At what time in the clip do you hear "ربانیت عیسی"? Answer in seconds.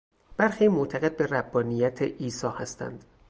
1.25-2.47